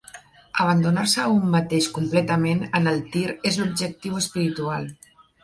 Abandonar-se 0.63 1.19
a 1.23 1.33
un 1.33 1.45
mateix 1.55 1.89
completament 1.97 2.65
en 2.81 2.93
el 2.93 2.99
tir 3.17 3.23
és 3.51 3.61
l'objectiu 3.61 4.19
espiritual. 4.25 4.91